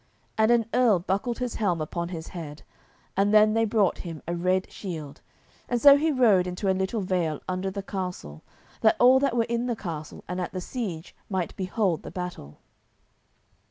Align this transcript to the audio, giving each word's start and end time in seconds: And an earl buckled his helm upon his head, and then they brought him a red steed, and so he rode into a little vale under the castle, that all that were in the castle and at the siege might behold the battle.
And 0.35 0.49
an 0.49 0.65
earl 0.73 0.97
buckled 0.97 1.37
his 1.37 1.53
helm 1.61 1.79
upon 1.79 2.09
his 2.09 2.29
head, 2.29 2.63
and 3.15 3.31
then 3.31 3.53
they 3.53 3.65
brought 3.65 3.99
him 3.99 4.23
a 4.27 4.33
red 4.35 4.65
steed, 4.71 5.21
and 5.69 5.79
so 5.79 5.95
he 5.95 6.11
rode 6.11 6.47
into 6.47 6.71
a 6.71 6.73
little 6.73 7.01
vale 7.01 7.39
under 7.47 7.69
the 7.69 7.83
castle, 7.83 8.41
that 8.79 8.95
all 8.99 9.19
that 9.19 9.35
were 9.37 9.43
in 9.43 9.67
the 9.67 9.75
castle 9.75 10.23
and 10.27 10.41
at 10.41 10.53
the 10.53 10.59
siege 10.59 11.15
might 11.29 11.55
behold 11.55 12.01
the 12.01 12.09
battle. 12.09 12.57